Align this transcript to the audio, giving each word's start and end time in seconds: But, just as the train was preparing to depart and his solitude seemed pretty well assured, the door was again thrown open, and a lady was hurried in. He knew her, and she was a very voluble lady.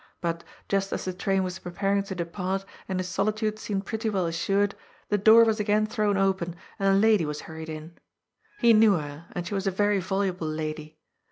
But, 0.19 0.43
just 0.67 0.91
as 0.93 1.05
the 1.05 1.13
train 1.13 1.43
was 1.43 1.59
preparing 1.59 2.01
to 2.05 2.15
depart 2.15 2.65
and 2.89 2.99
his 2.99 3.07
solitude 3.07 3.59
seemed 3.59 3.85
pretty 3.85 4.09
well 4.09 4.25
assured, 4.25 4.73
the 5.09 5.17
door 5.19 5.43
was 5.45 5.59
again 5.59 5.85
thrown 5.85 6.17
open, 6.17 6.55
and 6.79 6.89
a 6.89 6.97
lady 6.99 7.23
was 7.23 7.41
hurried 7.41 7.69
in. 7.69 7.93
He 8.57 8.73
knew 8.73 8.93
her, 8.93 9.27
and 9.33 9.45
she 9.45 9.53
was 9.53 9.67
a 9.67 9.69
very 9.69 9.99
voluble 9.99 10.47
lady. 10.47 10.97